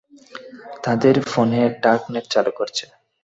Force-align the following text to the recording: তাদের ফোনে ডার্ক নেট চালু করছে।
তাদের 0.83 1.15
ফোনে 1.31 1.61
ডার্ক 1.83 2.03
নেট 2.13 2.25
চালু 2.33 2.51
করছে। 2.59 2.85